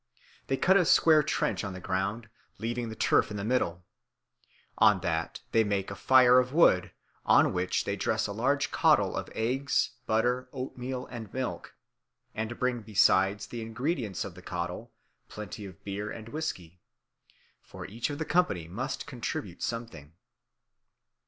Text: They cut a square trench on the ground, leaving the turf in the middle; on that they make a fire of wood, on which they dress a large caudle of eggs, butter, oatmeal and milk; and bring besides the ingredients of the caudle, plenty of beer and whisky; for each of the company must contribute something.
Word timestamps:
They 0.47 0.57
cut 0.57 0.77
a 0.77 0.85
square 0.85 1.21
trench 1.21 1.63
on 1.63 1.73
the 1.73 1.79
ground, 1.79 2.27
leaving 2.57 2.89
the 2.89 2.95
turf 2.95 3.29
in 3.29 3.37
the 3.37 3.43
middle; 3.45 3.85
on 4.79 5.01
that 5.01 5.41
they 5.51 5.63
make 5.63 5.91
a 5.91 5.95
fire 5.95 6.39
of 6.39 6.51
wood, 6.53 6.91
on 7.23 7.53
which 7.53 7.83
they 7.83 7.95
dress 7.95 8.25
a 8.25 8.31
large 8.31 8.71
caudle 8.71 9.15
of 9.15 9.29
eggs, 9.35 9.91
butter, 10.07 10.49
oatmeal 10.51 11.05
and 11.11 11.31
milk; 11.31 11.75
and 12.33 12.57
bring 12.57 12.81
besides 12.81 13.45
the 13.45 13.61
ingredients 13.61 14.25
of 14.25 14.33
the 14.33 14.41
caudle, 14.41 14.91
plenty 15.29 15.65
of 15.67 15.83
beer 15.83 16.09
and 16.09 16.29
whisky; 16.29 16.79
for 17.61 17.85
each 17.85 18.09
of 18.09 18.17
the 18.17 18.25
company 18.25 18.67
must 18.67 19.05
contribute 19.05 19.61
something. 19.61 20.13